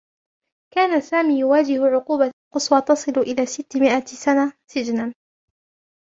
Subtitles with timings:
[0.73, 5.13] كان سامي يواجه عقوبة قصوى تصل إلى ستّ مئة سنة سجنا.